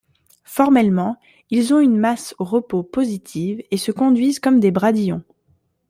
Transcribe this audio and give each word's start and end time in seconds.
Formellement, 0.45 1.17
ils 1.51 1.75
ont 1.75 1.79
une 1.79 1.95
masse 1.99 2.33
au 2.39 2.43
repos 2.43 2.81
positive, 2.81 3.61
et 3.69 3.77
se 3.77 3.91
conduisent 3.91 4.39
comme 4.39 4.59
des 4.59 4.71
bradyons. 4.71 5.21